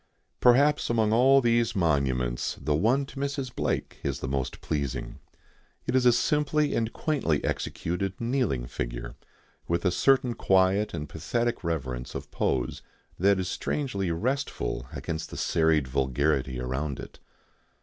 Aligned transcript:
Perhaps 0.39 0.89
among 0.89 1.13
all 1.13 1.41
these 1.41 1.75
monuments 1.75 2.57
the 2.59 2.73
one 2.73 3.05
to 3.05 3.17
Mrs. 3.19 3.55
Blake 3.55 3.99
is 4.01 4.19
the 4.19 4.27
most 4.27 4.59
pleasing. 4.59 5.19
It 5.85 5.95
is 5.95 6.07
a 6.07 6.11
simply 6.11 6.73
and 6.75 6.91
quaintly 6.91 7.43
executed 7.43 8.19
kneeling 8.19 8.65
figure, 8.65 9.15
with 9.67 9.85
a 9.85 9.91
certain 9.91 10.33
quiet 10.33 10.95
and 10.95 11.07
pathetic 11.07 11.63
reverence 11.63 12.15
of 12.15 12.31
pose 12.31 12.81
that 13.19 13.39
is 13.39 13.47
strangely 13.47 14.09
restful 14.09 14.87
against 14.91 15.29
the 15.29 15.37
serried 15.37 15.87
vulgarity 15.87 16.59
around 16.59 16.99
it. 16.99 17.19